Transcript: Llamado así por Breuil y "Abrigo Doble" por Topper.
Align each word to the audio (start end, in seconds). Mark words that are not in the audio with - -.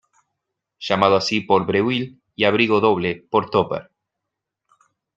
Llamado 0.79 1.15
así 1.15 1.41
por 1.41 1.67
Breuil 1.67 2.23
y 2.35 2.45
"Abrigo 2.45 2.79
Doble" 2.79 3.23
por 3.29 3.51
Topper. 3.51 3.91